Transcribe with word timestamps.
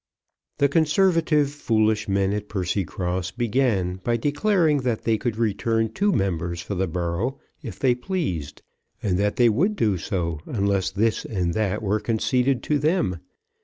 The 0.57 0.67
conservative 0.67 1.51
foolish 1.51 2.09
men 2.09 2.33
at 2.33 2.49
Percycross 2.49 3.29
began 3.29 3.97
by 4.03 4.17
declaring 4.17 4.79
that 4.79 5.03
they 5.03 5.15
could 5.15 5.37
return 5.37 5.89
two 5.93 6.11
members 6.11 6.59
for 6.59 6.73
the 6.73 6.87
borough 6.87 7.39
if 7.61 7.77
they 7.77 7.93
pleased, 7.93 8.63
and 9.03 9.19
that 9.19 9.35
they 9.35 9.47
would 9.47 9.75
do 9.75 9.99
so, 9.99 10.39
unless 10.47 10.89
this 10.89 11.23
and 11.23 11.53
that 11.53 11.83
were 11.83 11.99
conceded 11.99 12.63
to 12.63 12.79
them. 12.79 13.17